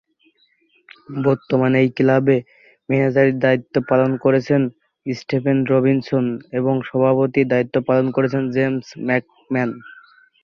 [1.19, 2.41] বর্তমানে এই ক্লাবের
[2.89, 4.61] ম্যানেজারের দায়িত্ব পালন করছেন
[5.05, 6.25] স্টিফেন রবিনসন
[6.59, 9.69] এবং সভাপতির দায়িত্ব পালন করছেন জেমস ম্যাকম্যান।